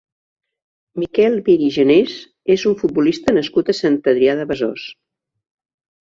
[1.01, 2.15] Miquel Mir i Genés
[2.55, 4.87] és un futbolista nascut a Sant Adrià de Besòs.